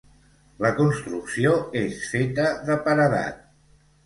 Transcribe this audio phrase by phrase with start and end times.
[0.65, 1.51] La construcció
[1.83, 3.47] és feta de paredat.